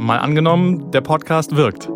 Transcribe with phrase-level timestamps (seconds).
[0.00, 1.88] Mal angenommen, der Podcast wirkt.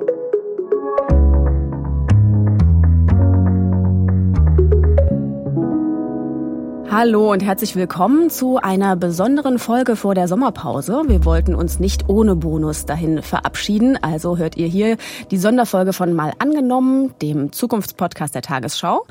[6.90, 11.04] Hallo und herzlich willkommen zu einer besonderen Folge vor der Sommerpause.
[11.06, 14.96] Wir wollten uns nicht ohne Bonus dahin verabschieden, also hört ihr hier
[15.30, 19.06] die Sonderfolge von Mal angenommen, dem Zukunftspodcast der Tagesschau.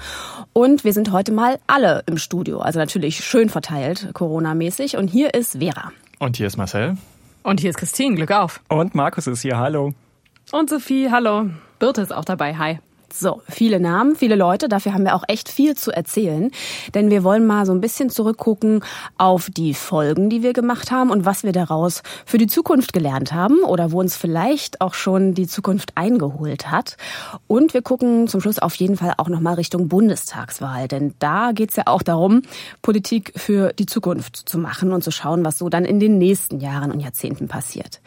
[0.52, 4.98] Und wir sind heute mal alle im Studio, also natürlich schön verteilt, Corona-mäßig.
[4.98, 5.94] Und hier ist Vera.
[6.20, 6.98] Und hier ist Marcel.
[7.44, 8.62] Und hier ist Christine, Glück auf.
[8.68, 9.94] Und Markus ist hier, hallo.
[10.52, 11.50] Und Sophie, hallo.
[11.80, 12.80] Birte ist auch dabei, hi.
[13.14, 14.70] So, viele Namen, viele Leute.
[14.70, 16.52] Dafür haben wir auch echt viel zu erzählen.
[16.94, 18.84] Denn wir wollen mal so ein bisschen zurückgucken
[19.18, 23.34] auf die Folgen, die wir gemacht haben und was wir daraus für die Zukunft gelernt
[23.34, 26.98] haben oder wo uns vielleicht auch schon die Zukunft eingeholt hat.
[27.48, 30.88] Und wir gucken zum Schluss auf jeden Fall auch nochmal Richtung Bundestagswahl.
[30.88, 32.42] Denn da geht's ja auch darum,
[32.82, 36.60] Politik für die Zukunft zu machen und zu schauen, was so dann in den nächsten
[36.60, 38.02] Jahren und Jahrzehnten passiert.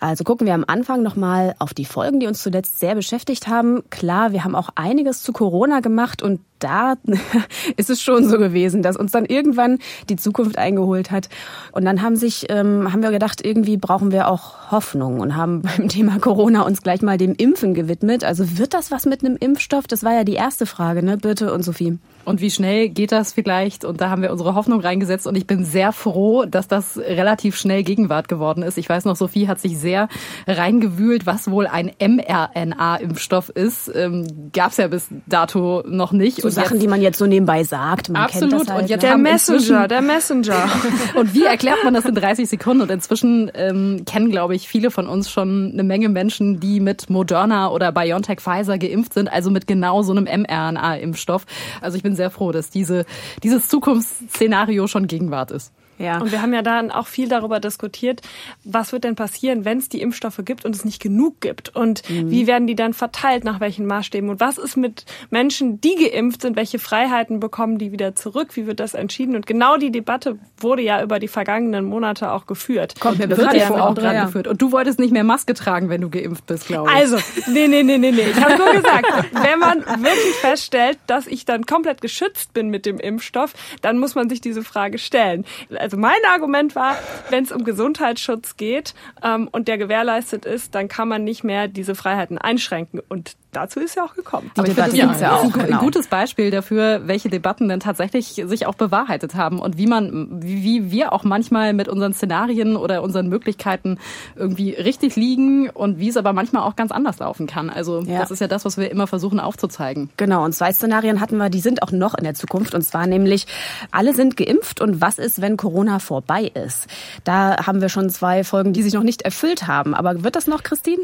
[0.00, 3.82] Also gucken wir am Anfang nochmal auf die Folgen, die uns zuletzt sehr beschäftigt haben.
[3.90, 6.94] Klar, wir haben auch einiges zu Corona gemacht und da
[7.76, 9.78] ist es schon so gewesen, dass uns dann irgendwann
[10.08, 11.28] die Zukunft eingeholt hat.
[11.72, 15.62] Und dann haben sich, ähm, haben wir gedacht, irgendwie brauchen wir auch Hoffnung und haben
[15.76, 18.24] beim Thema Corona uns gleich mal dem Impfen gewidmet.
[18.24, 19.86] Also wird das was mit einem Impfstoff?
[19.86, 21.98] Das war ja die erste Frage, ne, Birte und Sophie.
[22.24, 23.86] Und wie schnell geht das vielleicht?
[23.86, 25.26] Und da haben wir unsere Hoffnung reingesetzt.
[25.26, 28.76] Und ich bin sehr froh, dass das relativ schnell Gegenwart geworden ist.
[28.76, 30.08] Ich weiß noch, Sophie hat sich sehr
[30.46, 33.90] reingewühlt, was wohl ein mRNA-Impfstoff ist.
[33.94, 36.44] Ähm, Gab es ja bis dato noch nicht.
[36.50, 38.08] Sachen, jetzt, die man jetzt so nebenbei sagt.
[38.08, 38.68] Man absolut.
[38.68, 40.68] Halt, und jetzt der Messenger, der Messenger.
[41.14, 42.82] und wie erklärt man das in 30 Sekunden?
[42.82, 47.10] Und inzwischen ähm, kennen, glaube ich, viele von uns schon eine Menge Menschen, die mit
[47.10, 51.44] Moderna oder BioNTech Pfizer geimpft sind, also mit genau so einem mRNA-Impfstoff.
[51.80, 53.04] Also ich bin sehr froh, dass diese,
[53.42, 55.72] dieses Zukunftsszenario schon Gegenwart ist.
[55.98, 56.20] Ja.
[56.20, 58.22] Und wir haben ja dann auch viel darüber diskutiert,
[58.64, 61.74] was wird denn passieren, wenn es die Impfstoffe gibt und es nicht genug gibt?
[61.74, 62.30] Und mhm.
[62.30, 64.30] wie werden die dann verteilt, nach welchen Maßstäben?
[64.30, 66.56] Und was ist mit Menschen, die geimpft sind?
[66.56, 68.56] Welche Freiheiten bekommen die wieder zurück?
[68.56, 69.34] Wie wird das entschieden?
[69.34, 72.98] Und genau die Debatte wurde ja über die vergangenen Monate auch geführt.
[73.00, 74.24] Kommt mir bekannt ja auch dran ja.
[74.26, 74.46] geführt.
[74.46, 76.96] Und du wolltest nicht mehr Maske tragen, wenn du geimpft bist, glaube ich.
[76.96, 78.28] Also, nee, nee, nee, nee, nee.
[78.30, 82.86] Ich habe nur gesagt, wenn man wirklich feststellt, dass ich dann komplett geschützt bin mit
[82.86, 85.44] dem Impfstoff, dann muss man sich diese Frage stellen
[85.88, 86.98] also mein Argument war,
[87.30, 91.66] wenn es um Gesundheitsschutz geht ähm, und der gewährleistet ist, dann kann man nicht mehr
[91.66, 93.00] diese Freiheiten einschränken.
[93.08, 94.50] Und dazu ist ja auch gekommen.
[94.56, 95.80] Die Debatte ja, ja auch, ein genau.
[95.80, 100.90] gutes Beispiel dafür, welche Debatten denn tatsächlich sich auch bewahrheitet haben und wie man, wie
[100.90, 103.98] wir auch manchmal mit unseren Szenarien oder unseren Möglichkeiten
[104.36, 107.70] irgendwie richtig liegen und wie es aber manchmal auch ganz anders laufen kann.
[107.70, 108.18] Also ja.
[108.20, 110.10] das ist ja das, was wir immer versuchen aufzuzeigen.
[110.16, 110.44] Genau.
[110.44, 112.74] Und zwei Szenarien hatten wir, die sind auch noch in der Zukunft.
[112.74, 113.46] Und zwar nämlich,
[113.90, 116.86] alle sind geimpft und was ist, wenn Corona vorbei ist?
[117.24, 119.94] Da haben wir schon zwei Folgen, die sich noch nicht erfüllt haben.
[119.94, 121.02] Aber wird das noch, Christine?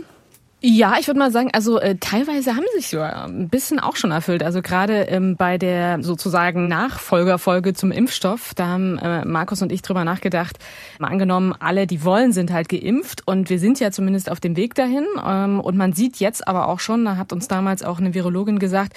[0.66, 4.12] Ja, ich würde mal sagen, also äh, teilweise haben sich so ein bisschen auch schon
[4.12, 4.42] erfüllt.
[4.42, 9.82] Also gerade ähm, bei der sozusagen Nachfolgerfolge zum Impfstoff, da haben äh, Markus und ich
[9.82, 10.56] drüber nachgedacht.
[10.98, 14.56] Mal angenommen, alle, die wollen, sind halt geimpft und wir sind ja zumindest auf dem
[14.56, 15.04] Weg dahin.
[15.22, 18.58] Ähm, und man sieht jetzt aber auch schon, da hat uns damals auch eine Virologin
[18.58, 18.94] gesagt,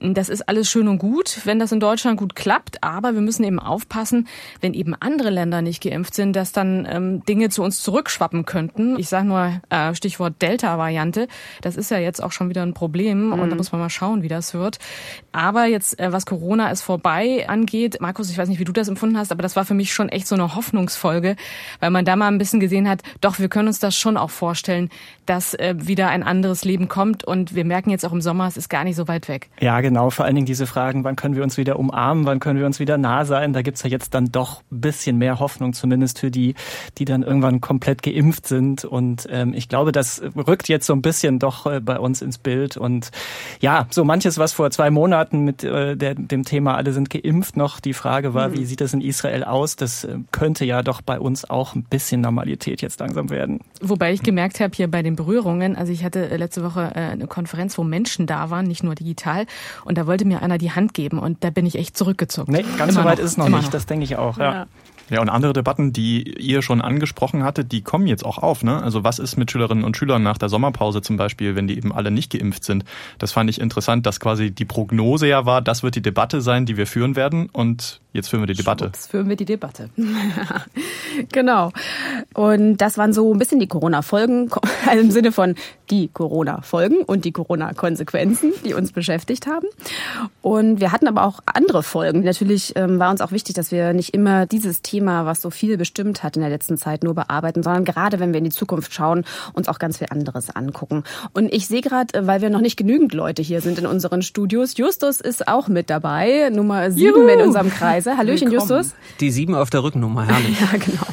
[0.00, 3.44] das ist alles schön und gut, wenn das in Deutschland gut klappt, aber wir müssen
[3.44, 4.28] eben aufpassen,
[4.60, 8.98] wenn eben andere Länder nicht geimpft sind, dass dann ähm, Dinge zu uns zurückschwappen könnten.
[8.98, 10.86] Ich sage nur äh, Stichwort Delta-Variante.
[10.96, 11.28] Variante.
[11.62, 13.56] Das ist ja jetzt auch schon wieder ein Problem und da mhm.
[13.56, 14.78] muss man mal schauen, wie das wird.
[15.32, 18.88] Aber jetzt, äh, was Corona ist vorbei angeht, Markus, ich weiß nicht, wie du das
[18.88, 21.36] empfunden hast, aber das war für mich schon echt so eine Hoffnungsfolge,
[21.80, 24.30] weil man da mal ein bisschen gesehen hat, doch, wir können uns das schon auch
[24.30, 24.90] vorstellen,
[25.26, 28.56] dass äh, wieder ein anderes Leben kommt und wir merken jetzt auch im Sommer, es
[28.56, 29.50] ist gar nicht so weit weg.
[29.60, 32.58] Ja, genau, vor allen Dingen diese Fragen, wann können wir uns wieder umarmen, wann können
[32.58, 35.74] wir uns wieder nah sein, da gibt's ja jetzt dann doch ein bisschen mehr Hoffnung,
[35.74, 36.56] zumindest für die,
[36.98, 41.02] die dann irgendwann komplett geimpft sind und ähm, ich glaube, das rückt jetzt so ein
[41.02, 42.76] bisschen doch äh, bei uns ins Bild.
[42.76, 43.12] Und
[43.60, 47.56] ja, so manches, was vor zwei Monaten mit äh, der, dem Thema alle sind geimpft
[47.56, 48.54] noch die Frage war, mhm.
[48.54, 51.84] wie sieht es in Israel aus, das äh, könnte ja doch bei uns auch ein
[51.84, 53.60] bisschen Normalität jetzt langsam werden.
[53.80, 57.78] Wobei ich gemerkt habe, hier bei den Berührungen, also ich hatte letzte Woche eine Konferenz,
[57.78, 59.46] wo Menschen da waren, nicht nur digital,
[59.84, 62.52] und da wollte mir einer die Hand geben und da bin ich echt zurückgezogen.
[62.52, 63.24] Nee, ganz Immer so weit noch.
[63.24, 63.72] ist es noch Immer nicht, noch.
[63.72, 64.38] das denke ich auch.
[64.38, 64.52] ja.
[64.52, 64.66] ja.
[65.08, 68.64] Ja, und andere Debatten, die ihr schon angesprochen hattet, die kommen jetzt auch auf.
[68.64, 68.82] Ne?
[68.82, 71.92] Also was ist mit Schülerinnen und Schülern nach der Sommerpause zum Beispiel, wenn die eben
[71.92, 72.84] alle nicht geimpft sind?
[73.18, 76.66] Das fand ich interessant, dass quasi die Prognose ja war, das wird die Debatte sein,
[76.66, 77.48] die wir führen werden.
[77.52, 78.86] Und Jetzt führen wir die Debatte.
[78.86, 79.90] Jetzt führen wir die Debatte.
[81.32, 81.70] genau.
[82.32, 84.50] Und das waren so ein bisschen die Corona-Folgen,
[84.86, 85.54] also im Sinne von
[85.90, 89.66] die Corona-Folgen und die Corona-Konsequenzen, die uns beschäftigt haben.
[90.40, 92.22] Und wir hatten aber auch andere Folgen.
[92.22, 95.76] Natürlich ähm, war uns auch wichtig, dass wir nicht immer dieses Thema, was so viel
[95.76, 98.94] bestimmt hat in der letzten Zeit, nur bearbeiten, sondern gerade wenn wir in die Zukunft
[98.94, 101.04] schauen, uns auch ganz viel anderes angucken.
[101.34, 104.22] Und ich sehe gerade, äh, weil wir noch nicht genügend Leute hier sind in unseren
[104.22, 107.28] Studios, Justus ist auch mit dabei, Nummer sieben Juhu.
[107.28, 107.70] in unserem
[108.06, 108.18] Kreise.
[108.18, 108.78] Hallöchen, Willkommen.
[108.78, 108.94] Justus.
[109.20, 110.60] Die sieben auf der Rückennummer, herrlich.
[110.72, 111.06] ja, genau.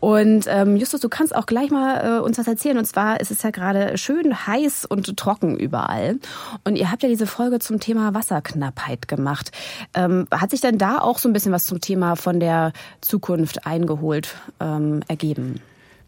[0.00, 2.78] Und ähm, Justus, du kannst auch gleich mal äh, uns was erzählen.
[2.78, 6.18] Und zwar ist es ja gerade schön heiß und trocken überall.
[6.64, 9.50] Und ihr habt ja diese Folge zum Thema Wasserknappheit gemacht.
[9.92, 13.66] Ähm, hat sich denn da auch so ein bisschen was zum Thema von der Zukunft
[13.66, 15.60] eingeholt ähm, ergeben?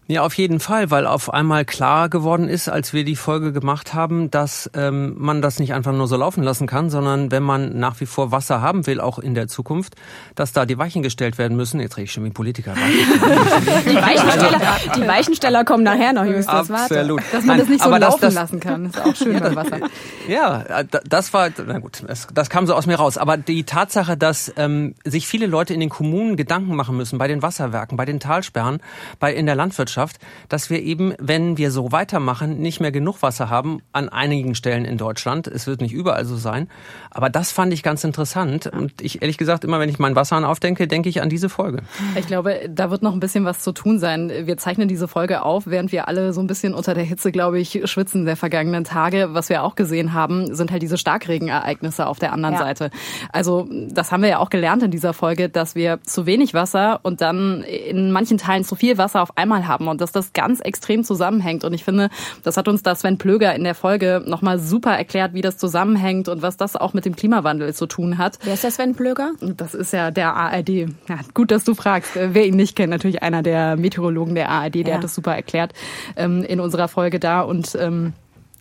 [0.09, 3.93] Ja, auf jeden Fall, weil auf einmal klar geworden ist, als wir die Folge gemacht
[3.93, 7.77] haben, dass ähm, man das nicht einfach nur so laufen lassen kann, sondern wenn man
[7.77, 9.97] nach wie vor Wasser haben will, auch in der Zukunft,
[10.37, 11.81] dass da die Weichen gestellt werden müssen.
[11.81, 12.75] Jetzt rede ich schon wie Politiker.
[13.85, 14.61] die, Weichensteller,
[14.95, 16.71] die Weichensteller kommen nachher noch, Justus.
[16.71, 17.21] Absolut.
[17.21, 17.37] Warte.
[17.37, 19.81] Dass man das nicht so laufen das, lassen kann, ist auch schön ja, beim Wasser.
[20.29, 20.65] Ja,
[21.05, 23.19] das war, na gut, das, das kam so aus mir raus.
[23.19, 27.27] Aber die Tatsache, dass ähm, sich viele Leute in den Kommunen Gedanken machen müssen, bei
[27.27, 28.79] den Wasserwerken, bei den Talsperren,
[29.19, 33.23] bei in der Landwirtschaft, Landwirtschaft, dass wir eben, wenn wir so weitermachen, nicht mehr genug
[33.23, 35.47] Wasser haben an einigen Stellen in Deutschland.
[35.47, 36.69] Es wird nicht überall so sein.
[37.11, 38.67] Aber das fand ich ganz interessant.
[38.67, 41.83] Und ich ehrlich gesagt, immer wenn ich meinen Wasserhahn aufdenke, denke ich an diese Folge.
[42.17, 44.31] Ich glaube, da wird noch ein bisschen was zu tun sein.
[44.45, 47.59] Wir zeichnen diese Folge auf, während wir alle so ein bisschen unter der Hitze, glaube
[47.59, 49.29] ich, schwitzen der vergangenen Tage.
[49.31, 52.61] Was wir auch gesehen haben, sind halt diese Starkregenereignisse auf der anderen ja.
[52.61, 52.91] Seite.
[53.33, 57.01] Also das haben wir ja auch gelernt in dieser Folge, dass wir zu wenig Wasser
[57.03, 60.33] und dann in manchen Teilen zu viel Wasser auf einmal haben haben und dass das
[60.33, 61.65] ganz extrem zusammenhängt.
[61.65, 62.11] Und ich finde,
[62.43, 66.29] das hat uns da Sven Plöger in der Folge nochmal super erklärt, wie das zusammenhängt
[66.29, 68.39] und was das auch mit dem Klimawandel zu tun hat.
[68.43, 69.33] Wer ist der Sven Plöger?
[69.41, 70.69] Das ist ja der ARD.
[70.69, 72.13] Ja, gut, dass du fragst.
[72.15, 74.95] Wer ihn nicht kennt, natürlich einer der Meteorologen der ARD, der ja.
[74.97, 75.73] hat das super erklärt
[76.17, 78.13] ähm, in unserer Folge da und ähm,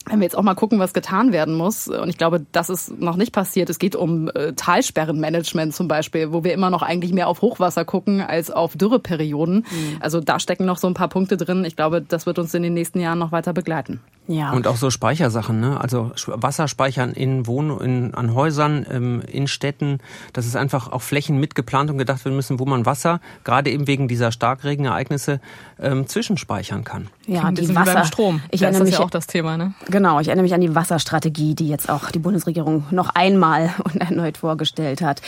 [0.08, 3.00] wenn wir jetzt auch mal gucken, was getan werden muss, und ich glaube, das ist
[3.00, 7.14] noch nicht passiert, es geht um äh, Talsperrenmanagement zum Beispiel, wo wir immer noch eigentlich
[7.14, 9.58] mehr auf Hochwasser gucken als auf Dürreperioden.
[9.58, 9.98] Mhm.
[10.00, 11.66] Also da stecken noch so ein paar Punkte drin.
[11.66, 14.00] Ich glaube, das wird uns in den nächsten Jahren noch weiter begleiten.
[14.28, 14.52] Ja.
[14.54, 15.80] Und auch so Speichersachen, ne?
[15.80, 20.00] Also Wasserspeichern in Wohn in, an Häusern, ähm, in Städten,
[20.34, 23.86] dass es einfach auch Flächen mitgeplant und gedacht werden müssen, wo man Wasser, gerade eben
[23.86, 25.40] wegen dieser Starkregenereignisse,
[25.80, 27.08] ähm, zwischenspeichern kann.
[27.28, 27.94] Ja, die Wasser.
[27.94, 28.42] Beim Strom.
[28.50, 29.74] Ich das ist ja auch das Thema, ne?
[29.96, 33.96] Genau, ich erinnere mich an die Wasserstrategie, die jetzt auch die Bundesregierung noch einmal und
[33.96, 35.22] erneut vorgestellt hat.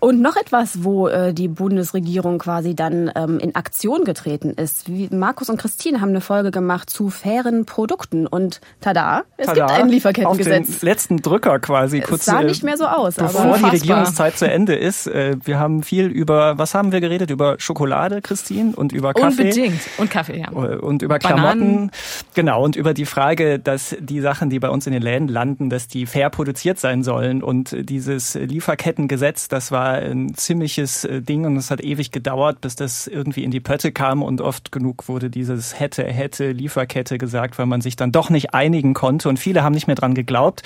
[0.00, 4.88] Und noch etwas, wo äh, die Bundesregierung quasi dann ähm, in Aktion getreten ist.
[4.88, 9.66] Wie Markus und Christine haben eine Folge gemacht zu fairen Produkten und tada, es tada,
[9.66, 10.68] gibt ein Lieferkettengesetz.
[10.68, 12.00] Auf den letzten Drücker quasi.
[12.00, 13.14] Kurz, es sah äh, nicht mehr so aus.
[13.14, 15.06] Bevor aber die Regierungszeit zu Ende ist.
[15.06, 17.30] Äh, wir haben viel über, was haben wir geredet?
[17.30, 19.42] Über Schokolade, Christine, und über Kaffee.
[19.42, 19.82] Unbedingt.
[19.98, 20.50] Und Kaffee, ja.
[20.50, 21.60] Und über Klamotten.
[21.60, 21.90] Bananen.
[22.34, 25.70] Genau, und über die Frage, dass die Sachen, die bei uns in den Läden landen,
[25.70, 27.42] dass die fair produziert sein sollen.
[27.42, 32.76] Und dieses Lieferkettengesetz, das war ein ziemliches äh, Ding und es hat ewig gedauert, bis
[32.76, 37.58] das irgendwie in die Pötte kam und oft genug wurde dieses hätte, hätte Lieferkette gesagt,
[37.58, 40.62] weil man sich dann doch nicht einigen konnte und viele haben nicht mehr dran geglaubt.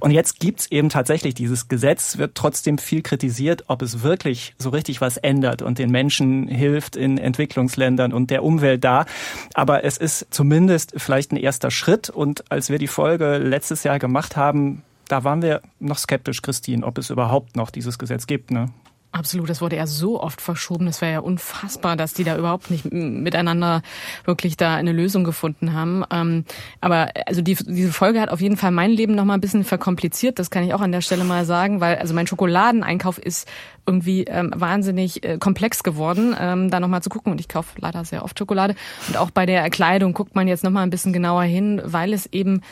[0.00, 4.70] Und jetzt gibt's eben tatsächlich dieses Gesetz, wird trotzdem viel kritisiert, ob es wirklich so
[4.70, 9.06] richtig was ändert und den Menschen hilft in Entwicklungsländern und der Umwelt da.
[9.54, 13.98] Aber es ist zumindest vielleicht ein erster Schritt und als wir die Folge letztes Jahr
[13.98, 18.50] gemacht haben, da waren wir noch skeptisch, Christine, ob es überhaupt noch dieses Gesetz gibt.
[18.50, 18.70] Ne?
[19.16, 20.86] Absolut, das wurde ja so oft verschoben.
[20.88, 23.80] Es wäre ja unfassbar, dass die da überhaupt nicht miteinander
[24.26, 26.04] wirklich da eine Lösung gefunden haben.
[26.10, 26.44] Ähm,
[26.82, 29.64] aber also die, diese Folge hat auf jeden Fall mein Leben noch mal ein bisschen
[29.64, 30.38] verkompliziert.
[30.38, 33.48] Das kann ich auch an der Stelle mal sagen, weil also mein Schokoladeneinkauf ist
[33.86, 37.32] irgendwie ähm, wahnsinnig äh, komplex geworden, ähm, da nochmal zu gucken.
[37.32, 38.74] Und ich kaufe leider sehr oft Schokolade.
[39.08, 42.26] Und auch bei der Kleidung guckt man jetzt nochmal ein bisschen genauer hin, weil es
[42.32, 42.62] eben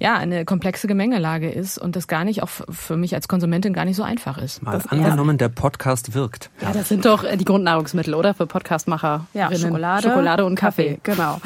[0.00, 3.84] ja eine komplexe Gemengelage ist und das gar nicht auch für mich als Konsumentin gar
[3.84, 4.62] nicht so einfach ist.
[4.62, 5.36] Mal das, angenommen, ja.
[5.36, 6.50] der Podcast wirkt.
[6.60, 8.34] Ja, das sind doch äh, die Grundnahrungsmittel, oder?
[8.34, 9.26] Für Podcastmacher.
[9.34, 10.72] Ja, Schokolade, Schokolade und Kaffee.
[10.72, 11.00] Kaffee.
[11.02, 11.40] Genau.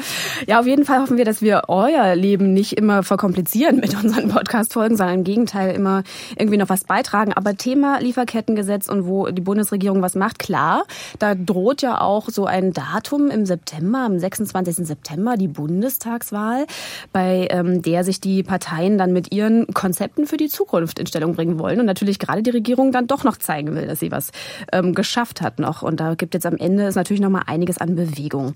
[0.47, 4.29] Ja, auf jeden Fall hoffen wir, dass wir euer Leben nicht immer verkomplizieren mit unseren
[4.29, 6.03] Podcast-Folgen, sondern im Gegenteil immer
[6.37, 7.33] irgendwie noch was beitragen.
[7.33, 10.39] Aber Thema Lieferkettengesetz und wo die Bundesregierung was macht.
[10.39, 10.83] Klar,
[11.19, 14.87] da droht ja auch so ein Datum im September, am 26.
[14.87, 16.65] September, die Bundestagswahl,
[17.11, 21.35] bei ähm, der sich die Parteien dann mit ihren Konzepten für die Zukunft in Stellung
[21.35, 24.31] bringen wollen und natürlich gerade die Regierung dann doch noch zeigen will, dass sie was
[24.71, 25.81] ähm, geschafft hat noch.
[25.81, 28.53] Und da gibt jetzt am Ende ist natürlich noch mal einiges an Bewegung.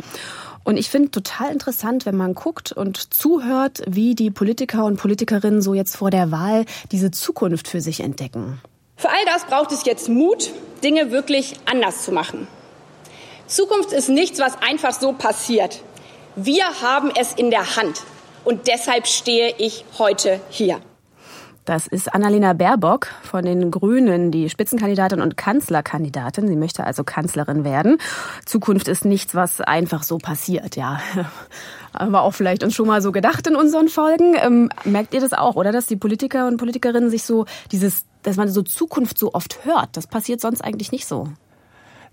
[0.64, 5.62] Und ich finde total interessant, wenn man guckt und zuhört, wie die Politiker und Politikerinnen
[5.62, 8.62] so jetzt vor der Wahl diese Zukunft für sich entdecken.
[8.98, 10.52] Für all das braucht es jetzt Mut
[10.84, 12.48] Dinge wirklich anders zu machen.
[13.48, 15.82] Zukunft ist nichts, was einfach so passiert.
[16.36, 18.02] Wir haben es in der Hand.
[18.44, 20.80] Und deshalb stehe ich heute hier.
[21.66, 26.48] Das ist Annalena Baerbock von den Grünen, die Spitzenkandidatin und Kanzlerkandidatin.
[26.48, 27.98] Sie möchte also Kanzlerin werden.
[28.46, 31.00] Zukunft ist nichts, was einfach so passiert, ja.
[31.94, 34.36] Haben wir auch vielleicht uns schon mal so gedacht in unseren Folgen.
[34.42, 35.72] Ähm, merkt ihr das auch, oder?
[35.72, 39.90] Dass die Politiker und Politikerinnen sich so dieses, dass man so Zukunft so oft hört.
[39.98, 41.28] Das passiert sonst eigentlich nicht so.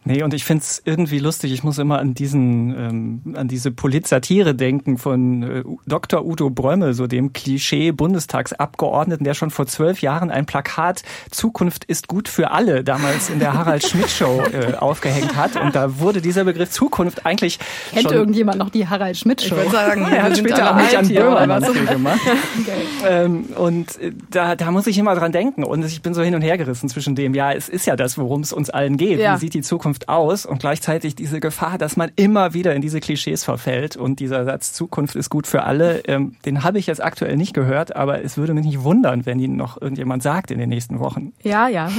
[0.05, 1.53] Nee, und ich find's irgendwie lustig.
[1.53, 6.25] Ich muss immer an diesen, ähm, an diese Polizatire denken von äh, Dr.
[6.25, 12.29] Udo Brömme, so dem Klischee-Bundestagsabgeordneten, der schon vor zwölf Jahren ein Plakat Zukunft ist gut
[12.29, 15.61] für alle damals in der Harald Schmidt Show äh, aufgehängt hat.
[15.61, 17.59] Und da wurde dieser Begriff Zukunft eigentlich
[17.93, 19.57] Kennt schon, irgendjemand noch die Harald Schmidt Show?
[19.57, 22.21] Ich würde sagen, er hat später auch nicht an Böhmermann gemacht.
[22.61, 22.73] okay.
[23.07, 25.65] ähm, und äh, da, da muss ich immer dran denken.
[25.65, 28.17] Und ich bin so hin und her gerissen zwischen dem, ja, es ist ja das,
[28.17, 29.19] worum es uns allen geht.
[29.19, 29.35] Ja.
[29.35, 32.83] Wie sieht die Zukunft Zukunft aus und gleichzeitig diese Gefahr, dass man immer wieder in
[32.83, 36.87] diese Klischees verfällt und dieser Satz Zukunft ist gut für alle, ähm, den habe ich
[36.87, 40.51] jetzt aktuell nicht gehört, aber es würde mich nicht wundern, wenn ihn noch irgendjemand sagt
[40.51, 41.33] in den nächsten Wochen.
[41.43, 41.91] Ja, ja.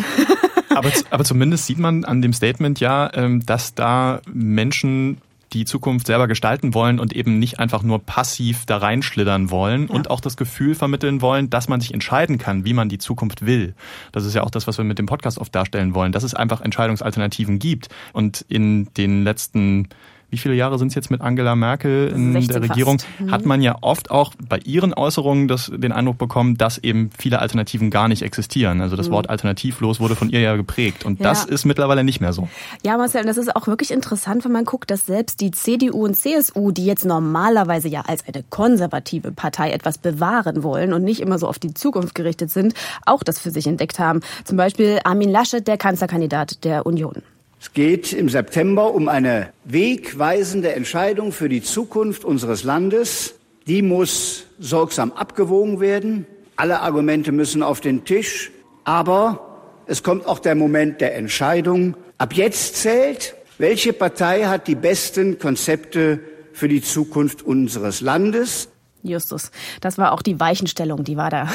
[0.70, 5.18] aber, aber zumindest sieht man an dem Statement ja, ähm, dass da Menschen
[5.54, 9.94] die Zukunft selber gestalten wollen und eben nicht einfach nur passiv da reinschlittern wollen ja.
[9.94, 13.46] und auch das Gefühl vermitteln wollen, dass man sich entscheiden kann, wie man die Zukunft
[13.46, 13.74] will.
[14.12, 16.34] Das ist ja auch das, was wir mit dem Podcast oft darstellen wollen, dass es
[16.34, 17.90] einfach Entscheidungsalternativen gibt.
[18.14, 19.90] Und in den letzten
[20.30, 23.32] wie viele Jahre sind es jetzt mit Angela Merkel in der Regierung, mhm.
[23.32, 27.40] hat man ja oft auch bei ihren Äußerungen das, den Eindruck bekommen, dass eben viele
[27.40, 28.82] Alternativen gar nicht existieren.
[28.82, 29.14] Also das mhm.
[29.14, 31.06] Wort alternativlos wurde von ihr ja geprägt.
[31.06, 31.26] Und ja.
[31.26, 32.48] das ist mittlerweile nicht mehr so.
[32.84, 36.16] Ja, Marcel, das ist auch wirklich interessant, wenn man guckt, dass selbst die CDU und
[36.16, 41.40] CSU, die jetzt normalerweise ja als eine konservative Partei etwas bewahren wollen und nicht immer
[41.40, 42.74] so auf die Zukunft gerichtet sind,
[43.06, 44.22] auch das für sich entdeckt haben.
[44.44, 47.24] Zum Beispiel Armin Laschet, der Kanzlerkandidat der Union.
[47.62, 53.36] Es geht im September um eine wegweisende Entscheidung für die Zukunft unseres Landes.
[53.68, 56.26] Die muss sorgsam abgewogen werden.
[56.56, 58.52] Alle Argumente müssen auf den Tisch.
[58.86, 61.96] Aber es kommt auch der Moment der Entscheidung.
[62.18, 66.22] Ab jetzt zählt, welche Partei hat die besten Konzepte
[66.54, 68.70] für die Zukunft unseres Landes.
[69.04, 69.52] Justus,
[69.82, 71.50] das war auch die Weichenstellung, die war da.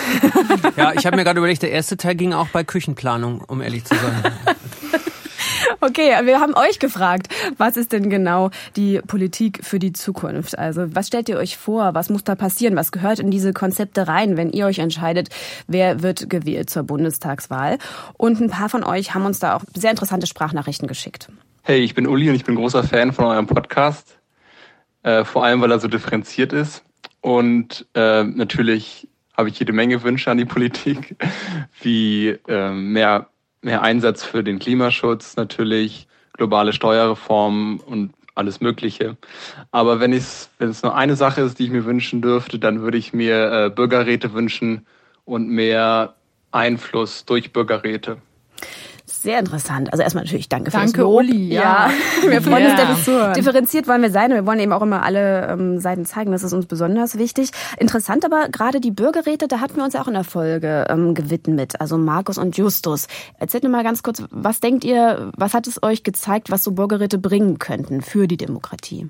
[0.76, 3.84] ja, ich habe mir gerade überlegt, der erste Teil ging auch bei Küchenplanung, um ehrlich
[3.84, 4.32] zu sein.
[5.80, 10.58] Okay, wir haben euch gefragt, was ist denn genau die Politik für die Zukunft?
[10.58, 11.94] Also was stellt ihr euch vor?
[11.94, 12.76] Was muss da passieren?
[12.76, 15.28] Was gehört in diese Konzepte rein, wenn ihr euch entscheidet,
[15.66, 17.78] wer wird gewählt zur Bundestagswahl?
[18.14, 21.28] Und ein paar von euch haben uns da auch sehr interessante Sprachnachrichten geschickt.
[21.62, 24.18] Hey, ich bin Uli und ich bin großer Fan von eurem Podcast.
[25.02, 26.82] Äh, vor allem, weil er so differenziert ist.
[27.20, 31.16] Und äh, natürlich habe ich jede Menge Wünsche an die Politik,
[31.82, 33.28] wie äh, mehr
[33.64, 39.16] mehr Einsatz für den Klimaschutz natürlich, globale Steuerreformen und alles Mögliche.
[39.70, 42.82] Aber wenn es wenn es nur eine Sache ist, die ich mir wünschen dürfte, dann
[42.82, 44.86] würde ich mir äh, Bürgerräte wünschen
[45.24, 46.14] und mehr
[46.50, 48.18] Einfluss durch Bürgerräte.
[49.24, 49.90] Sehr interessant.
[49.90, 51.14] Also erstmal natürlich danke, danke fürs Lob.
[51.14, 51.88] Uli, ja.
[51.88, 51.90] ja.
[52.30, 52.90] Wir freuen yeah.
[52.90, 56.04] uns, dass differenziert wollen wir sein und wir wollen eben auch immer alle ähm, Seiten
[56.04, 56.30] zeigen.
[56.30, 57.50] Das ist uns besonders wichtig.
[57.78, 61.14] Interessant aber gerade die Bürgerräte, da hatten wir uns ja auch in der Folge ähm,
[61.14, 61.80] gewidmet.
[61.80, 63.06] Also Markus und Justus.
[63.38, 66.72] Erzählt mir mal ganz kurz, was denkt ihr, was hat es euch gezeigt, was so
[66.72, 69.08] Bürgerräte bringen könnten für die Demokratie?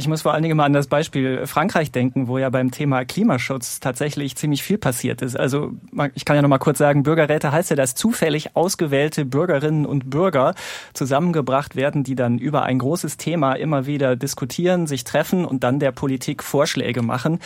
[0.00, 3.04] Ich muss vor allen Dingen mal an das Beispiel Frankreich denken, wo ja beim Thema
[3.04, 5.38] Klimaschutz tatsächlich ziemlich viel passiert ist.
[5.38, 5.72] Also
[6.14, 10.08] ich kann ja noch mal kurz sagen, Bürgerräte heißt ja, dass zufällig ausgewählte Bürgerinnen und
[10.08, 10.54] Bürger
[10.94, 15.80] zusammengebracht werden, die dann über ein großes Thema immer wieder diskutieren, sich treffen und dann
[15.80, 17.38] der Politik Vorschläge machen.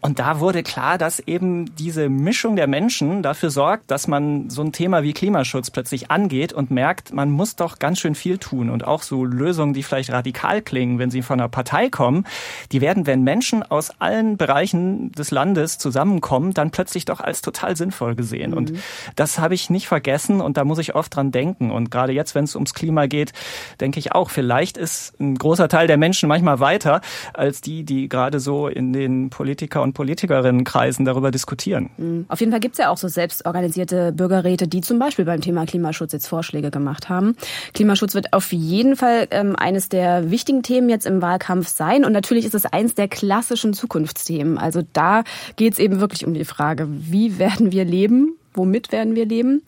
[0.00, 4.62] Und da wurde klar, dass eben diese Mischung der Menschen dafür sorgt, dass man so
[4.62, 8.70] ein Thema wie Klimaschutz plötzlich angeht und merkt, man muss doch ganz schön viel tun
[8.70, 12.26] und auch so Lösungen, die vielleicht radikal klingen, wenn sie von einer Partei kommen,
[12.72, 17.74] die werden, wenn Menschen aus allen Bereichen des Landes zusammenkommen, dann plötzlich doch als total
[17.74, 18.50] sinnvoll gesehen.
[18.50, 18.56] Mhm.
[18.56, 18.72] Und
[19.14, 21.70] das habe ich nicht vergessen und da muss ich oft dran denken.
[21.70, 23.32] Und gerade jetzt, wenn es ums Klima geht,
[23.80, 27.00] denke ich auch, vielleicht ist ein großer Teil der Menschen manchmal weiter
[27.32, 31.88] als die, die gerade so in den Politiker- und Politikerinnenkreisen darüber diskutieren.
[31.96, 32.26] Mhm.
[32.28, 35.64] Auf jeden Fall gibt es ja auch so selbstorganisierte Bürgerräte, die zum Beispiel beim Thema
[35.64, 37.36] Klimaschutz jetzt Vorschläge gemacht haben.
[37.72, 41.85] Klimaschutz wird auf jeden Fall ähm, eines der wichtigen Themen jetzt im Wahlkampf sein.
[42.04, 44.58] Und natürlich ist es eins der klassischen Zukunftsthemen.
[44.58, 45.24] Also da
[45.56, 48.36] geht es eben wirklich um die Frage, wie werden wir leben?
[48.54, 49.62] Womit werden wir leben?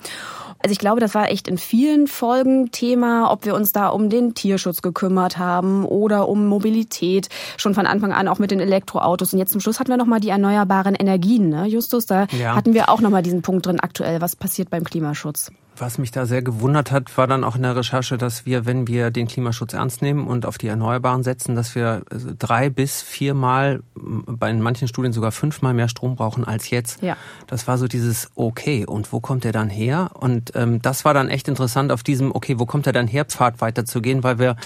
[0.61, 4.11] Also ich glaube, das war echt in vielen Folgen Thema, ob wir uns da um
[4.11, 9.33] den Tierschutz gekümmert haben oder um Mobilität, schon von Anfang an auch mit den Elektroautos.
[9.33, 11.67] Und jetzt zum Schluss hatten wir nochmal die erneuerbaren Energien, ne?
[11.67, 12.57] Justus, da ja.
[12.57, 15.53] hatten wir auch nochmal diesen Punkt drin aktuell, was passiert beim Klimaschutz.
[15.81, 18.89] Was mich da sehr gewundert hat, war dann auch in der Recherche, dass wir, wenn
[18.89, 23.01] wir den Klimaschutz ernst nehmen und auf die Erneuerbaren setzen, dass wir äh, drei bis
[23.01, 27.01] viermal, bei manchen Studien sogar fünfmal mehr Strom brauchen als jetzt.
[27.03, 27.17] Ja.
[27.47, 30.11] Das war so dieses Okay, und wo kommt der dann her?
[30.19, 33.25] Und ähm, das war dann echt interessant, auf diesem Okay, wo kommt der dann her,
[33.25, 34.57] Pfad weiterzugehen, weil wir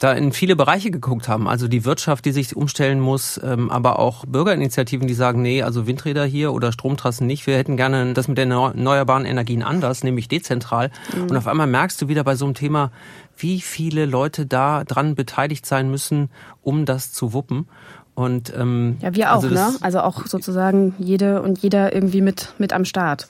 [0.00, 1.46] da in viele Bereiche geguckt haben.
[1.46, 5.86] Also die Wirtschaft, die sich umstellen muss, ähm, aber auch Bürgerinitiativen, die sagen, nee, also
[5.86, 7.46] Windräder hier oder Stromtrassen nicht.
[7.46, 10.90] Wir hätten gerne das mit den erneuerbaren Energien anders, nämlich dezentral zentral.
[11.14, 11.30] Mhm.
[11.30, 12.90] Und auf einmal merkst du wieder bei so einem Thema,
[13.36, 16.30] wie viele Leute da dran beteiligt sein müssen,
[16.62, 17.68] um das zu wuppen.
[18.14, 19.74] Und ähm, ja, wir auch, also ne?
[19.82, 23.28] Also auch sozusagen jede und jeder irgendwie mit mit am Start.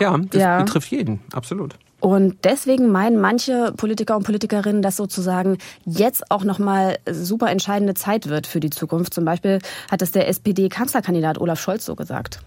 [0.00, 0.58] Ja, das ja.
[0.58, 1.76] betrifft jeden, absolut.
[2.00, 8.28] Und deswegen meinen manche Politiker und Politikerinnen, dass sozusagen jetzt auch nochmal super entscheidende Zeit
[8.28, 9.12] wird für die Zukunft.
[9.12, 9.60] Zum Beispiel
[9.90, 12.40] hat es der SPD-Kanzlerkandidat Olaf Scholz so gesagt.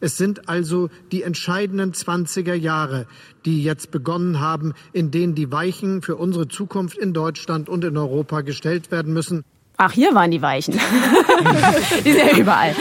[0.00, 3.06] Es sind also die entscheidenden 20er Jahre,
[3.44, 7.96] die jetzt begonnen haben, in denen die Weichen für unsere Zukunft in Deutschland und in
[7.96, 9.44] Europa gestellt werden müssen.
[9.76, 10.74] Ach, hier waren die Weichen.
[12.04, 12.76] die sind ja überall.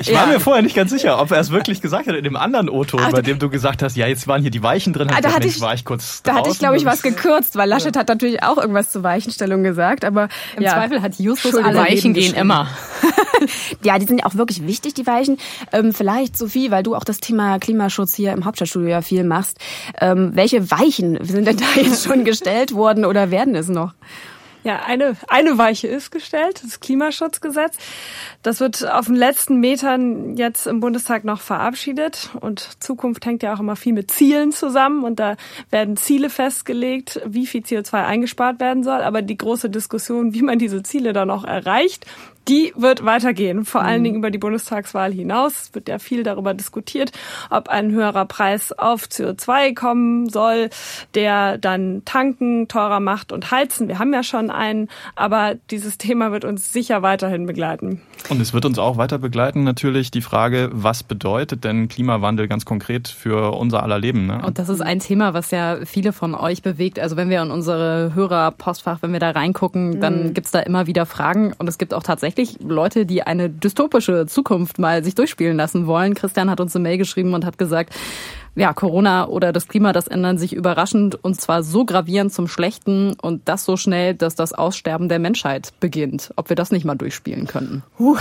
[0.00, 0.26] Ich war ja.
[0.26, 3.02] mir vorher nicht ganz sicher, ob er es wirklich gesagt hat in dem anderen O-Ton,
[3.10, 5.10] bei dem du gesagt hast, ja, jetzt waren hier die Weichen drin.
[5.10, 7.68] Ah, da hatte ich, war ich kurz Da hatte ich, glaube ich, was gekürzt, weil
[7.68, 8.00] Laschet ja.
[8.00, 10.70] hat natürlich auch irgendwas zur Weichenstellung gesagt, aber im ja.
[10.72, 12.68] Zweifel hat Justus alle Weichen gehen immer.
[13.82, 15.36] ja, die sind ja auch wirklich wichtig, die Weichen.
[15.72, 19.58] Ähm, vielleicht, Sophie, weil du auch das Thema Klimaschutz hier im Hauptstadtstudio ja viel machst.
[20.00, 23.94] Ähm, welche Weichen sind denn da jetzt schon gestellt worden oder werden es noch?
[24.62, 27.78] Ja, eine, eine Weiche ist gestellt, das Klimaschutzgesetz.
[28.42, 32.30] Das wird auf den letzten Metern jetzt im Bundestag noch verabschiedet.
[32.40, 35.04] Und Zukunft hängt ja auch immer viel mit Zielen zusammen.
[35.04, 35.36] Und da
[35.70, 39.00] werden Ziele festgelegt, wie viel CO2 eingespart werden soll.
[39.00, 42.04] Aber die große Diskussion, wie man diese Ziele dann auch erreicht,
[42.48, 44.04] die wird weitergehen, vor allen mhm.
[44.04, 45.62] Dingen über die Bundestagswahl hinaus.
[45.62, 47.12] Es wird ja viel darüber diskutiert,
[47.48, 50.70] ob ein höherer Preis auf CO2 kommen soll,
[51.14, 53.88] der dann tanken teurer macht und heizen.
[53.88, 58.00] Wir haben ja schon einen, aber dieses Thema wird uns sicher weiterhin begleiten.
[58.28, 62.64] Und es wird uns auch weiter begleiten natürlich die Frage, was bedeutet denn Klimawandel ganz
[62.64, 64.26] konkret für unser aller Leben?
[64.26, 64.42] Ne?
[64.44, 66.98] Und das ist ein Thema, was ja viele von euch bewegt.
[66.98, 70.34] Also wenn wir in unsere Hörerpostfach, wenn wir da reingucken, dann mhm.
[70.34, 74.26] gibt's da immer wieder Fragen und es gibt auch tatsächlich tatsächlich Leute, die eine dystopische
[74.26, 76.14] Zukunft mal sich durchspielen lassen wollen.
[76.14, 77.94] Christian hat uns eine Mail geschrieben und hat gesagt,
[78.56, 83.14] ja, Corona oder das Klima, das ändern sich überraschend und zwar so gravierend zum Schlechten
[83.20, 86.32] und das so schnell, dass das Aussterben der Menschheit beginnt.
[86.36, 87.82] Ob wir das nicht mal durchspielen könnten.
[87.98, 88.16] Uh.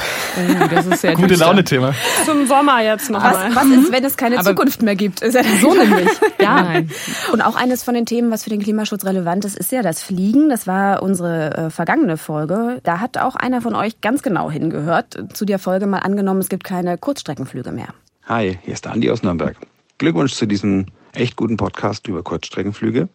[0.69, 1.93] das ist ja Gute Laune-Thema.
[2.25, 3.55] Zum Sommer jetzt noch was.
[3.55, 5.21] Was ist, wenn es keine Aber Zukunft mehr gibt?
[5.21, 6.09] Ist ja so nämlich.
[6.39, 6.61] Ja.
[6.61, 6.91] Nein.
[7.33, 10.03] Und auch eines von den Themen, was für den Klimaschutz relevant ist, ist ja das
[10.03, 10.49] Fliegen.
[10.49, 12.79] Das war unsere äh, vergangene Folge.
[12.83, 15.17] Da hat auch einer von euch ganz genau hingehört.
[15.33, 17.89] Zu der Folge mal angenommen, es gibt keine Kurzstreckenflüge mehr.
[18.25, 19.55] Hi, hier ist Andi aus Nürnberg.
[19.99, 23.09] Glückwunsch zu diesem echt guten Podcast über Kurzstreckenflüge.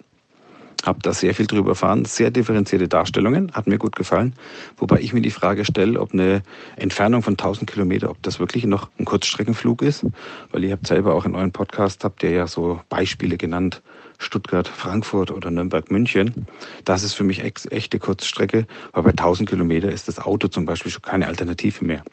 [0.85, 4.35] Hab da sehr viel drüber erfahren, sehr differenzierte Darstellungen, hat mir gut gefallen.
[4.77, 6.43] Wobei ich mir die Frage stelle, ob eine
[6.77, 10.05] Entfernung von 1000 Kilometer, ob das wirklich noch ein Kurzstreckenflug ist.
[10.53, 13.81] Weil ihr habt selber auch in eurem Podcast, habt ihr ja so Beispiele genannt,
[14.19, 16.47] Stuttgart, Frankfurt oder Nürnberg, München.
[16.85, 20.93] Das ist für mich echte Kurzstrecke, weil bei 1000 Kilometer ist das Auto zum Beispiel
[20.93, 22.05] schon keine Alternative mehr.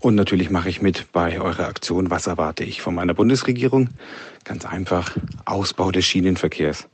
[0.00, 2.10] Und natürlich mache ich mit bei eurer Aktion.
[2.10, 3.88] Was erwarte ich von meiner Bundesregierung?
[4.44, 6.88] Ganz einfach, Ausbau des Schienenverkehrs.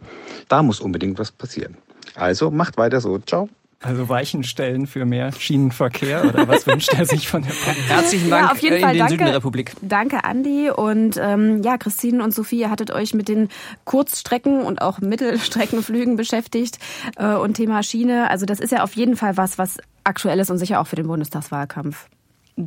[0.48, 1.76] Da muss unbedingt was passieren.
[2.14, 3.18] Also macht weiter so.
[3.18, 3.48] Ciao.
[3.82, 7.84] Also Weichen stellen für mehr Schienenverkehr oder was wünscht er sich von der Politik?
[7.88, 8.92] Herzlichen Dank ja, auf jeden äh, in Fall.
[8.92, 9.72] den danke, Süden der Republik.
[9.80, 10.70] Danke, Andi.
[10.70, 13.48] Und ähm, ja, Christine und Sophie, ihr hattet euch mit den
[13.86, 16.78] Kurzstrecken und auch Mittelstreckenflügen beschäftigt
[17.16, 18.28] äh, und Thema Schiene.
[18.28, 20.96] Also das ist ja auf jeden Fall was, was aktuell ist und sicher auch für
[20.96, 22.06] den Bundestagswahlkampf.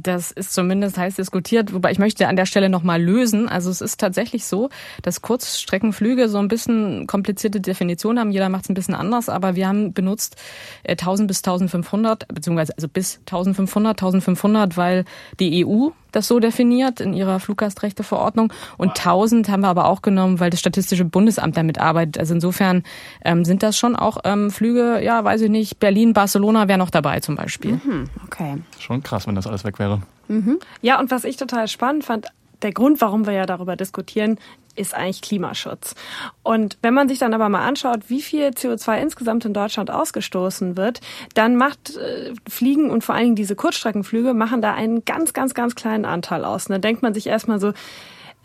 [0.01, 3.47] Das ist zumindest heiß diskutiert, wobei ich möchte an der Stelle nochmal lösen.
[3.47, 4.69] Also es ist tatsächlich so,
[5.01, 8.31] dass Kurzstreckenflüge so ein bisschen komplizierte Definition haben.
[8.31, 10.37] Jeder macht es ein bisschen anders, aber wir haben benutzt
[10.87, 15.05] 1000 äh, bis 1500, beziehungsweise also bis 1500, 1500, weil
[15.39, 18.53] die EU das so definiert in ihrer Fluggastrechteverordnung.
[18.77, 22.17] Und 1000 haben wir aber auch genommen, weil das Statistische Bundesamt damit arbeitet.
[22.19, 22.83] Also insofern
[23.25, 26.91] ähm, sind das schon auch ähm, Flüge, ja, weiß ich nicht, Berlin, Barcelona wäre noch
[26.91, 27.73] dabei zum Beispiel.
[27.73, 28.57] Mhm, okay.
[28.79, 29.82] Schon krass, wenn das alles weg wäre.
[30.27, 30.59] Mhm.
[30.81, 32.27] Ja, und was ich total spannend fand,
[32.61, 34.39] der Grund, warum wir ja darüber diskutieren,
[34.75, 35.93] ist eigentlich Klimaschutz.
[36.41, 40.77] Und wenn man sich dann aber mal anschaut, wie viel CO2 insgesamt in Deutschland ausgestoßen
[40.77, 41.01] wird,
[41.35, 45.53] dann macht äh, Fliegen und vor allen Dingen diese Kurzstreckenflüge machen da einen ganz, ganz,
[45.53, 46.67] ganz kleinen Anteil aus.
[46.67, 47.73] Und dann denkt man sich erstmal so,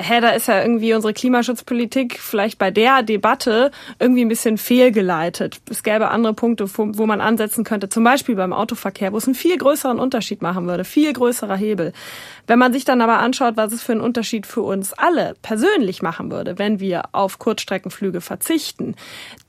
[0.00, 5.60] hä, da ist ja irgendwie unsere Klimaschutzpolitik vielleicht bei der Debatte irgendwie ein bisschen fehlgeleitet.
[5.70, 9.34] Es gäbe andere Punkte, wo, man ansetzen könnte, zum Beispiel beim Autoverkehr, wo es einen
[9.34, 11.92] viel größeren Unterschied machen würde, viel größerer Hebel.
[12.48, 16.02] Wenn man sich dann aber anschaut, was es für einen Unterschied für uns alle persönlich
[16.02, 18.96] machen würde, wenn wir auf Kurzstreckenflüge verzichten,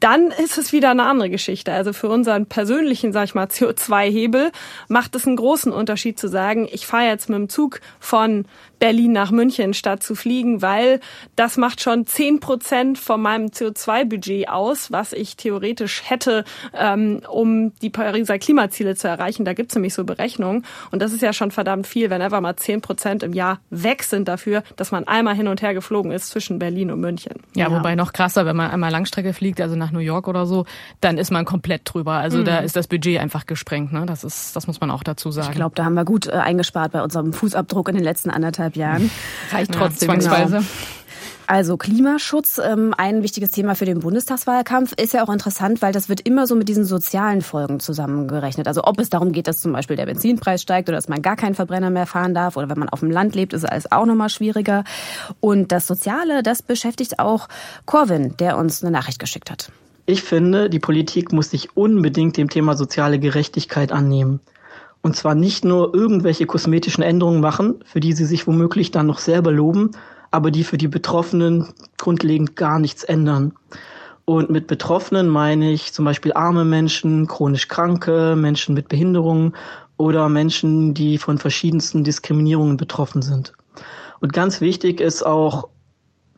[0.01, 1.71] dann ist es wieder eine andere Geschichte.
[1.71, 4.51] Also für unseren persönlichen, sag ich mal, CO2-Hebel
[4.89, 8.45] macht es einen großen Unterschied zu sagen, ich fahre jetzt mit dem Zug von
[8.79, 10.99] Berlin nach München statt zu fliegen, weil
[11.35, 17.73] das macht schon zehn Prozent von meinem CO2-Budget aus, was ich theoretisch hätte, ähm, um
[17.79, 19.45] die Pariser Klimaziele zu erreichen.
[19.45, 20.65] Da gibt's nämlich so Berechnungen.
[20.91, 24.01] Und das ist ja schon verdammt viel, wenn einfach mal zehn Prozent im Jahr weg
[24.01, 27.33] sind dafür, dass man einmal hin und her geflogen ist zwischen Berlin und München.
[27.55, 27.71] Ja, ja.
[27.71, 30.65] wobei noch krasser, wenn man einmal Langstrecke fliegt, also nach New York oder so,
[30.99, 32.13] dann ist man komplett drüber.
[32.13, 32.45] Also mhm.
[32.45, 33.93] da ist das Budget einfach gesprengt.
[33.93, 34.07] Ne?
[34.07, 35.49] Das ist, das muss man auch dazu sagen.
[35.51, 38.75] Ich glaube, da haben wir gut äh, eingespart bei unserem Fußabdruck in den letzten anderthalb
[38.75, 39.11] Jahren.
[39.51, 40.57] Reicht trotzdem ja, zwangsweise.
[40.57, 40.67] Genau.
[41.49, 46.07] Also Klimaschutz, ähm, ein wichtiges Thema für den Bundestagswahlkampf, ist ja auch interessant, weil das
[46.07, 48.67] wird immer so mit diesen sozialen Folgen zusammengerechnet.
[48.67, 51.35] Also ob es darum geht, dass zum Beispiel der Benzinpreis steigt oder dass man gar
[51.35, 54.05] keinen Verbrenner mehr fahren darf oder wenn man auf dem Land lebt, ist alles auch
[54.05, 54.83] nochmal schwieriger.
[55.39, 57.47] Und das Soziale, das beschäftigt auch
[57.87, 59.71] Corwin, der uns eine Nachricht geschickt hat.
[60.05, 64.39] Ich finde, die Politik muss sich unbedingt dem Thema soziale Gerechtigkeit annehmen.
[65.01, 69.17] Und zwar nicht nur irgendwelche kosmetischen Änderungen machen, für die sie sich womöglich dann noch
[69.17, 69.93] selber loben,
[70.31, 73.53] aber die für die Betroffenen grundlegend gar nichts ändern.
[74.25, 79.55] Und mit Betroffenen meine ich zum Beispiel arme Menschen, chronisch Kranke, Menschen mit Behinderungen
[79.97, 83.53] oder Menschen, die von verschiedensten Diskriminierungen betroffen sind.
[84.19, 85.69] Und ganz wichtig ist auch,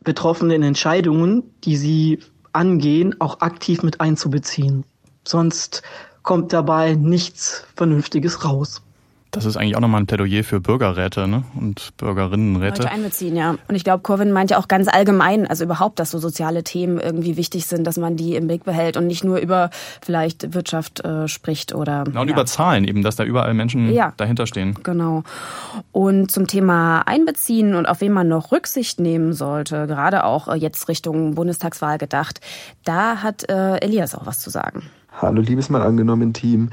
[0.04, 2.18] Betroffene in Entscheidungen, die sie
[2.52, 4.84] angehen, auch aktiv mit einzubeziehen.
[5.26, 5.82] Sonst
[6.22, 8.82] kommt dabei nichts Vernünftiges raus.
[9.32, 11.42] Das ist eigentlich auch nochmal ein Plädoyer für Bürgerräte ne?
[11.58, 12.82] und Bürgerinnenräte.
[12.82, 13.56] Leute einbeziehen, ja.
[13.66, 17.00] Und ich glaube, Corwin meint ja auch ganz allgemein, also überhaupt, dass so soziale Themen
[17.00, 19.70] irgendwie wichtig sind, dass man die im Blick behält und nicht nur über
[20.02, 22.04] vielleicht Wirtschaft äh, spricht oder.
[22.04, 22.34] Genau, und ja.
[22.34, 24.76] über Zahlen eben, dass da überall Menschen ja, dahinter stehen.
[24.82, 25.22] Genau.
[25.92, 30.56] Und zum Thema Einbeziehen und auf wen man noch Rücksicht nehmen sollte, gerade auch äh,
[30.56, 32.42] jetzt Richtung Bundestagswahl gedacht,
[32.84, 34.82] da hat äh, Elias auch was zu sagen.
[35.20, 36.70] Hallo, liebes Mal angenommen Team.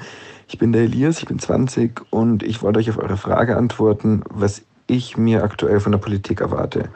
[0.47, 4.23] Ich bin der Elias, ich bin 20 und ich wollte euch auf eure Frage antworten,
[4.29, 6.89] was ich mir aktuell von der Politik erwarte.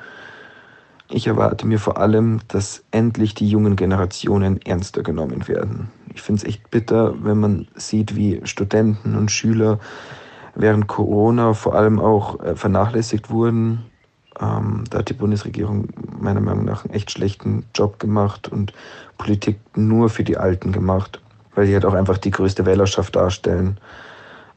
[1.10, 5.90] Ich erwarte mir vor allem, dass endlich die jungen Generationen ernster genommen werden.
[6.16, 9.80] Ich finde es echt bitter, wenn man sieht, wie Studenten und Schüler
[10.56, 13.84] während Corona vor allem auch äh, vernachlässigt wurden.
[14.40, 18.74] Ähm, da hat die Bundesregierung meiner Meinung nach einen echt schlechten Job gemacht und
[19.18, 21.20] Politik nur für die Alten gemacht
[21.56, 23.78] weil sie halt auch einfach die größte Wählerschaft darstellen.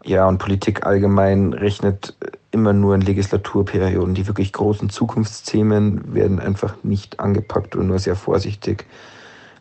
[0.05, 2.15] Ja, und Politik allgemein rechnet
[2.53, 4.15] immer nur in Legislaturperioden.
[4.15, 8.87] Die wirklich großen Zukunftsthemen werden einfach nicht angepackt und nur sehr vorsichtig.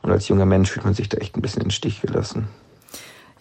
[0.01, 2.47] Und als junger Mensch fühlt man sich da echt ein bisschen in den Stich gelassen.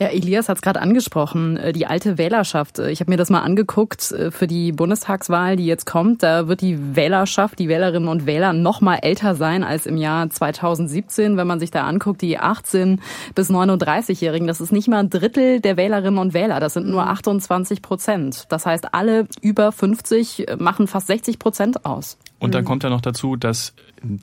[0.00, 2.80] Ja, Elias hat es gerade angesprochen, äh, die alte Wählerschaft.
[2.80, 6.24] Äh, ich habe mir das mal angeguckt äh, für die Bundestagswahl, die jetzt kommt.
[6.24, 10.28] Da wird die Wählerschaft, die Wählerinnen und Wähler noch mal älter sein als im Jahr
[10.28, 11.36] 2017.
[11.36, 13.00] Wenn man sich da anguckt, die 18
[13.36, 16.58] bis 39-Jährigen, das ist nicht mal ein Drittel der Wählerinnen und Wähler.
[16.58, 18.46] Das sind nur 28 Prozent.
[18.48, 22.18] Das heißt, alle über 50 machen fast 60 Prozent aus.
[22.44, 23.74] Und dann kommt ja noch dazu, dass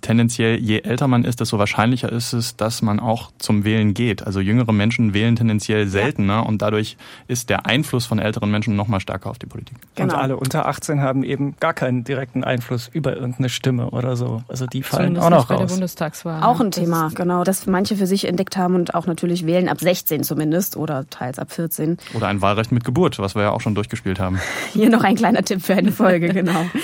[0.02, 4.26] tendenziell je älter man ist, desto wahrscheinlicher ist es, dass man auch zum Wählen geht.
[4.26, 6.40] Also jüngere Menschen wählen tendenziell seltener ja.
[6.42, 9.78] und dadurch ist der Einfluss von älteren Menschen noch mal stärker auf die Politik.
[9.96, 10.14] Genau.
[10.14, 14.44] Und alle unter 18 haben eben gar keinen direkten Einfluss über irgendeine Stimme oder so.
[14.48, 15.68] Also die fallen Zumindest auch noch bei raus.
[15.68, 16.44] Der Bundestagswahl.
[16.44, 19.80] Auch ein Thema, genau, das manche für sich entdeckt haben und auch natürlich wählen ab
[19.80, 21.98] 16 zumindest oder teils ab 14.
[22.14, 24.40] Oder ein Wahlrecht mit Geburt, was wir ja auch schon durchgespielt haben.
[24.74, 26.66] Hier noch ein kleiner Tipp für eine Folge, genau.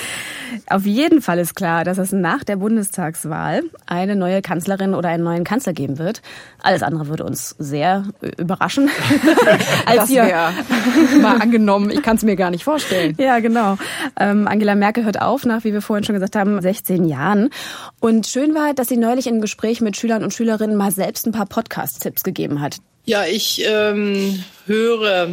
[0.70, 5.24] Auf jeden Fall ist klar, dass es nach der Bundestagswahl eine neue Kanzlerin oder einen
[5.24, 6.22] neuen Kanzler geben wird.
[6.62, 8.06] Alles andere würde uns sehr
[8.38, 8.90] überraschen.
[9.86, 13.16] Als das mal angenommen, ich kann es mir gar nicht vorstellen.
[13.18, 13.78] Ja, genau.
[14.20, 17.50] Ähm, Angela Merkel hört auf nach, wie wir vorhin schon gesagt haben, 16 Jahren.
[18.00, 21.32] Und schön war, dass sie neulich im Gespräch mit Schülern und Schülerinnen mal selbst ein
[21.32, 22.78] paar Podcast-Tipps gegeben hat.
[23.06, 25.30] Ja, ich ähm, höre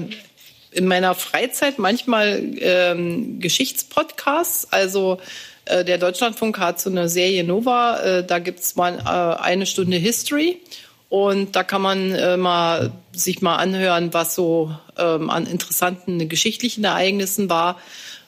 [0.75, 4.73] in meiner Freizeit manchmal ähm, Geschichtspodcasts.
[4.73, 5.19] Also
[5.65, 9.97] äh, der Deutschlandfunk hat so eine Serie Nova, äh, da gibt's mal äh, eine Stunde
[9.97, 10.61] History.
[11.09, 16.83] Und da kann man äh, mal sich mal anhören, was so ähm, an interessanten geschichtlichen
[16.83, 17.79] Ereignissen war.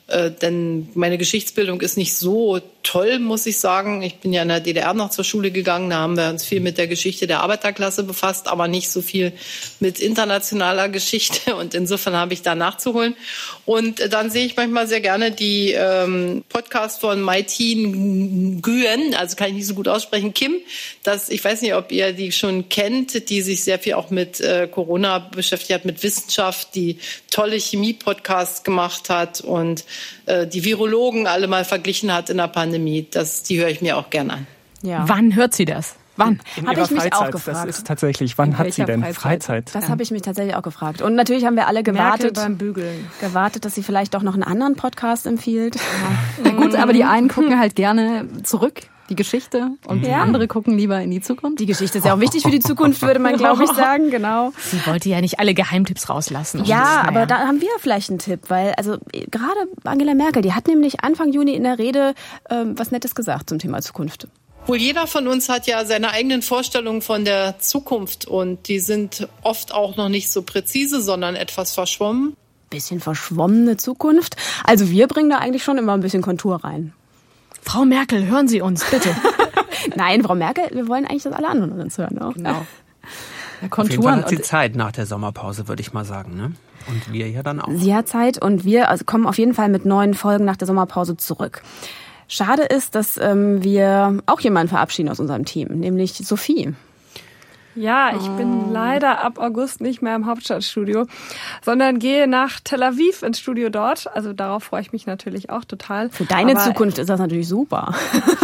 [0.08, 4.02] Äh, denn meine Geschichtsbildung ist nicht so toll, muss ich sagen.
[4.02, 5.90] Ich bin ja in der DDR noch zur Schule gegangen.
[5.90, 9.32] Da haben wir uns viel mit der Geschichte der Arbeiterklasse befasst, aber nicht so viel
[9.80, 11.56] mit internationaler Geschichte.
[11.56, 13.16] Und insofern habe ich da nachzuholen.
[13.64, 19.34] Und äh, dann sehe ich manchmal sehr gerne die ähm, Podcast von Maitin Nguyen, also
[19.34, 20.54] kann ich nicht so gut aussprechen, Kim.
[21.02, 24.40] Das, ich weiß nicht, ob ihr die schon kennt, die sich sehr viel auch mit
[24.40, 29.84] äh, Corona beschäftigt hat, mit Wissenschaft, die tolle Chemie-Podcasts gemacht hat und
[30.26, 33.06] äh, die Virologen alle mal verglichen hat in der Pandemie.
[33.10, 34.46] Das, die höre ich mir auch gern an.
[34.82, 35.04] Ja.
[35.08, 35.96] Wann hört sie das?
[36.16, 36.40] Wann?
[36.56, 37.28] In Habe ich mich Freizeit.
[37.28, 37.68] auch gefragt.
[37.68, 39.44] Das ist tatsächlich, wann hat sie denn Freizeit?
[39.44, 39.74] Freizeit?
[39.74, 41.02] Das habe ich mich tatsächlich auch gefragt.
[41.02, 43.06] Und natürlich haben wir alle gewartet, beim Bügeln.
[43.20, 45.76] gewartet, dass sie vielleicht doch noch einen anderen Podcast empfiehlt.
[46.42, 50.22] Na gut, aber die einen gucken halt gerne zurück, die Geschichte, und Ja.
[50.22, 51.60] andere gucken lieber in die Zukunft.
[51.60, 54.10] Die Geschichte ist ja auch wichtig für die Zukunft, würde man, glaube ich, sagen.
[54.10, 54.52] Genau.
[54.58, 56.64] Sie wollte ja nicht alle Geheimtipps rauslassen.
[56.64, 60.66] Ja, aber da haben wir vielleicht einen Tipp, weil also gerade Angela Merkel, die hat
[60.66, 62.14] nämlich Anfang Juni in der Rede
[62.50, 64.28] ähm, was Nettes gesagt zum Thema Zukunft.
[64.66, 69.28] Wohl jeder von uns hat ja seine eigenen Vorstellungen von der Zukunft und die sind
[69.42, 72.34] oft auch noch nicht so präzise, sondern etwas verschwommen.
[72.68, 74.34] Bisschen verschwommene Zukunft.
[74.64, 76.92] Also wir bringen da eigentlich schon immer ein bisschen Kontur rein.
[77.66, 79.10] Frau Merkel, hören Sie uns bitte.
[79.96, 82.18] Nein, Frau Merkel, wir wollen eigentlich, dass alle anderen uns hören.
[82.18, 82.34] Auch.
[82.34, 82.50] Genau.
[83.60, 86.36] Auf jeden Fall Konturen hat sie Zeit nach der Sommerpause, würde ich mal sagen.
[86.36, 86.52] Ne?
[86.88, 87.68] Und wir ja dann auch.
[87.70, 90.66] Sie hat Zeit und wir also kommen auf jeden Fall mit neuen Folgen nach der
[90.66, 91.62] Sommerpause zurück.
[92.28, 96.74] Schade ist, dass ähm, wir auch jemanden verabschieden aus unserem Team, nämlich Sophie.
[97.76, 101.06] Ja, ich bin leider ab August nicht mehr im Hauptstadtstudio,
[101.62, 104.08] sondern gehe nach Tel Aviv ins Studio dort.
[104.14, 106.08] Also darauf freue ich mich natürlich auch total.
[106.10, 107.94] Für deine Aber Zukunft ist das natürlich super.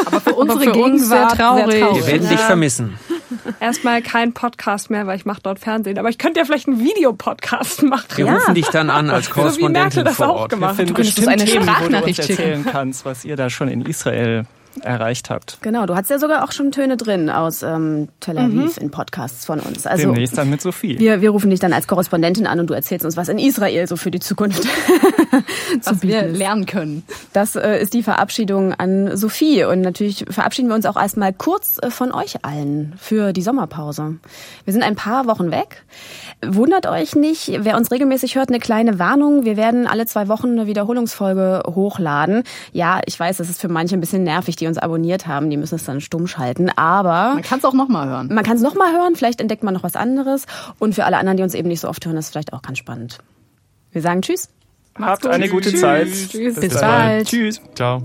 [0.06, 1.80] aber für unsere für uns sehr Gegenwart traurig.
[1.96, 2.46] Wir werden dich Ja.
[2.46, 2.98] vermissen.
[3.58, 5.98] Erstmal kein Podcast mehr, weil ich mache dort Fernsehen.
[5.98, 8.04] Aber ich könnte ja vielleicht einen Videopodcast machen.
[8.16, 10.50] Wir rufen dich dann an als So wie Merkel Korrespondentin das vor auch Ort.
[10.50, 10.96] gemacht Wir finden hat.
[10.96, 12.30] könntest bestimmt eine Themen, wo du uns schicken.
[12.30, 14.44] erzählen kannst, was ihr da schon in Israel
[14.80, 15.58] erreicht habt.
[15.62, 19.44] Genau, du hast ja sogar auch schon Töne drin aus ähm, Tel Aviv in Podcasts
[19.44, 19.86] von uns.
[19.86, 20.98] Also Demnächst dann mit Sophie.
[20.98, 23.86] wir, wir rufen dich dann als Korrespondentin an und du erzählst uns, was in Israel
[23.86, 24.66] so für die Zukunft
[25.84, 27.04] was wir lernen können.
[27.32, 29.64] Das äh, ist die Verabschiedung an Sophie.
[29.64, 34.16] Und natürlich verabschieden wir uns auch erstmal kurz äh, von euch allen für die Sommerpause.
[34.64, 35.84] Wir sind ein paar Wochen weg.
[36.44, 39.44] Wundert euch nicht, wer uns regelmäßig hört, eine kleine Warnung.
[39.44, 42.42] Wir werden alle zwei Wochen eine Wiederholungsfolge hochladen.
[42.72, 45.50] Ja, ich weiß, das ist für manche ein bisschen nervig, die uns abonniert haben.
[45.50, 46.70] Die müssen es dann stumm schalten.
[46.76, 48.28] Aber Man kann es auch nochmal hören.
[48.32, 49.16] man kann es nochmal hören.
[49.16, 50.46] Vielleicht entdeckt man noch was anderes.
[50.78, 52.62] Und für alle anderen, die uns eben nicht so oft hören, ist es vielleicht auch
[52.62, 53.18] ganz spannend.
[53.90, 54.48] Wir sagen Tschüss.
[54.98, 56.08] Habt eine gute Zeit.
[56.08, 56.54] Tschüss.
[56.60, 56.80] Bis dann.
[56.80, 57.28] bald.
[57.28, 57.60] Tschüss.
[57.74, 58.02] Ciao.